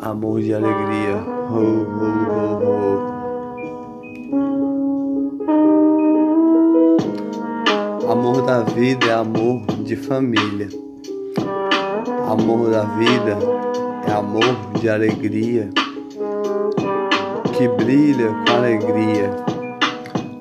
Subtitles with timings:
[0.00, 1.16] amor de alegria.
[8.08, 10.68] Amor da vida é amor de família.
[12.28, 13.38] Amor da vida
[14.08, 15.70] é amor de alegria
[17.56, 19.30] que brilha com alegria,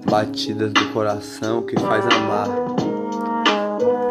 [0.09, 2.47] batidas do coração que faz amar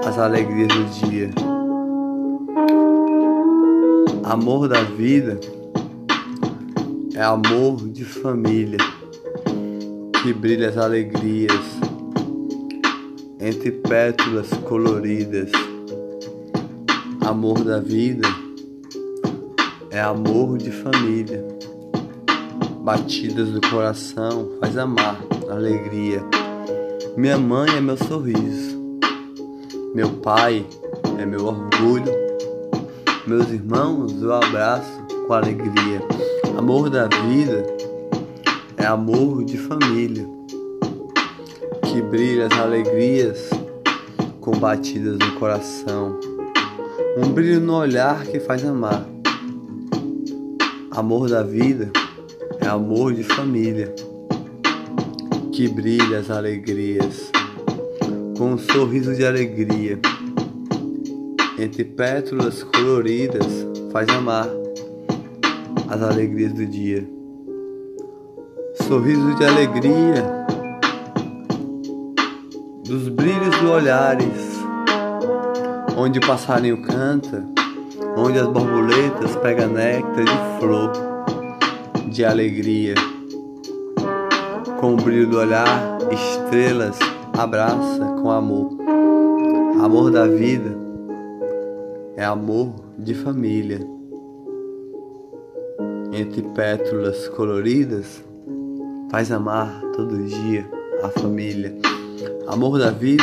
[0.06, 1.47] as alegrias do dia.
[4.28, 5.40] Amor da vida
[7.14, 8.76] é amor de família
[10.22, 11.64] que brilha as alegrias
[13.40, 15.50] entre pétalas coloridas.
[17.22, 18.28] Amor da vida
[19.90, 21.42] é amor de família,
[22.84, 25.18] batidas do coração faz amar
[25.48, 26.22] alegria.
[27.16, 28.78] Minha mãe é meu sorriso,
[29.94, 30.66] meu pai
[31.18, 32.27] é meu orgulho
[33.28, 34.90] meus irmãos, eu abraço
[35.26, 36.00] com alegria.
[36.56, 37.62] Amor da vida
[38.78, 40.26] é amor de família,
[41.82, 43.50] que brilha as alegrias
[44.40, 46.18] combatidas no coração.
[47.18, 49.04] Um brilho no olhar que faz amar.
[50.90, 51.90] Amor da vida
[52.62, 53.94] é amor de família,
[55.52, 57.30] que brilha as alegrias
[58.38, 60.00] com um sorriso de alegria
[61.58, 64.48] entre pétalas coloridas faz amar
[65.88, 67.08] as alegrias do dia.
[68.86, 70.24] Sorriso de alegria
[72.84, 74.62] dos brilhos dos olhares,
[75.96, 77.44] onde o passarinho canta,
[78.16, 80.92] onde as borboletas pegam néctar de flor
[82.08, 82.94] de alegria.
[84.80, 86.98] Com o brilho do olhar, estrelas
[87.36, 88.70] abraça com amor,
[89.82, 90.87] amor da vida
[92.18, 93.78] é amor de família.
[96.12, 98.24] Entre pétalas coloridas,
[99.08, 100.68] faz amar todo dia
[101.04, 101.72] a família.
[102.48, 103.22] Amor da vida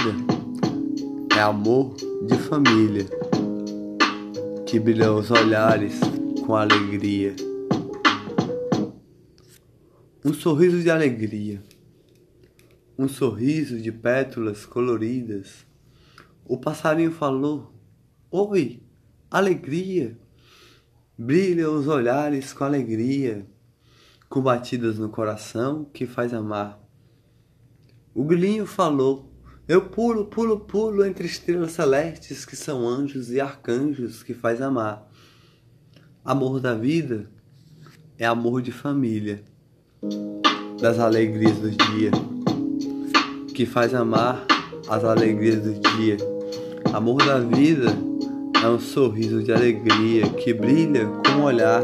[1.35, 1.93] é amor
[2.25, 3.05] de família
[4.65, 5.99] que brilha os olhares
[6.45, 7.35] com alegria.
[10.23, 11.61] Um sorriso de alegria,
[12.97, 15.65] um sorriso de pétalas coloridas.
[16.45, 17.73] O passarinho falou:
[18.31, 18.84] Oi,
[19.37, 20.17] alegria.
[21.17, 23.45] Brilham os olhares com alegria,
[24.29, 26.79] com batidas no coração que faz amar.
[28.13, 29.29] O grilinho falou:
[29.67, 35.05] Eu pulo, pulo, pulo entre estrelas celestes que são anjos e arcanjos que faz amar.
[36.23, 37.29] Amor da vida
[38.17, 39.43] é amor de família,
[40.81, 42.11] das alegrias do dia,
[43.53, 44.45] que faz amar
[44.87, 46.17] as alegrias do dia.
[46.93, 48.14] Amor da vida
[48.63, 51.83] é um sorriso de alegria que brilha com o olhar,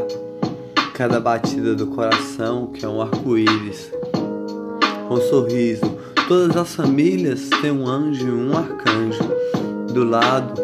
[0.94, 3.90] cada batida do coração que é um arco-íris.
[5.08, 9.22] Com um sorriso, todas as famílias têm um anjo e um arcanjo
[9.92, 10.60] do lado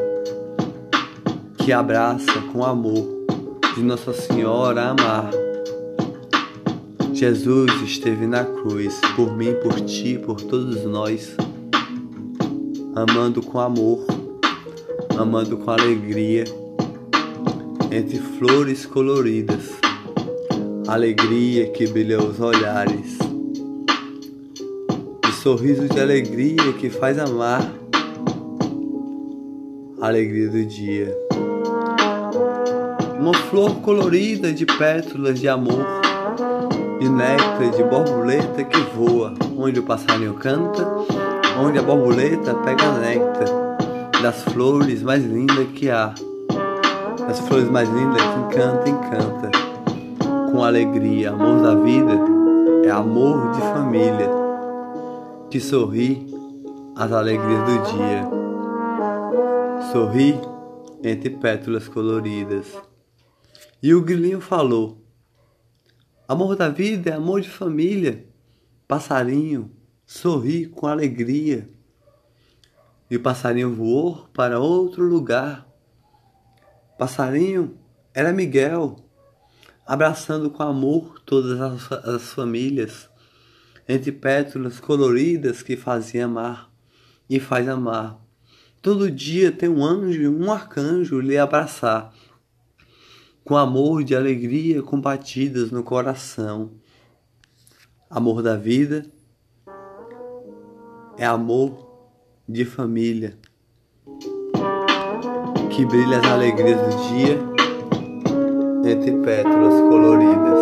[1.59, 3.07] que abraça com amor
[3.75, 5.31] de Nossa Senhora amar.
[7.13, 11.37] Jesus esteve na cruz por mim, por ti, por todos nós,
[12.95, 14.18] amando com amor
[15.19, 16.45] amando com alegria,
[17.91, 19.73] entre flores coloridas,
[20.87, 23.19] alegria que brilha os olhares,
[25.27, 27.69] e sorriso de alegria que faz amar,
[30.01, 31.13] alegria do dia.
[33.19, 35.85] Uma flor colorida de pétalas de amor,
[37.01, 40.87] de néctar de borboleta que voa, onde o passarinho canta,
[41.61, 43.69] onde a borboleta pega néctar
[44.23, 46.15] das flores mais lindas que há.
[47.27, 49.51] Das flores mais lindas que encanta, encanta.
[50.51, 52.19] Com alegria, amor da vida
[52.85, 54.29] é amor de família.
[55.51, 56.27] Que sorri
[56.97, 58.29] as alegrias do dia.
[59.93, 60.41] Sorri
[61.03, 62.67] entre pétalas coloridas.
[63.81, 65.01] E o grilinho falou:
[66.27, 68.27] Amor da vida é amor de família.
[68.89, 69.71] Passarinho,
[70.05, 71.69] sorri com alegria
[73.11, 75.67] e o passarinho voou para outro lugar.
[76.99, 77.79] Passarinho
[78.13, 78.97] era Miguel,
[79.87, 83.09] abraçando com amor todas as, as famílias,
[83.89, 86.71] entre pétalas coloridas que fazia amar
[87.31, 88.21] e faz amar.
[88.83, 92.13] Todo dia tem um anjo um arcanjo lhe abraçar,
[93.45, 96.73] com amor de alegria combatidas no coração.
[98.11, 99.07] Amor da vida
[101.17, 101.88] é amor
[102.49, 103.37] de família,
[105.71, 107.39] que brilha as alegrias do dia
[108.91, 110.59] entre pétalas coloridas.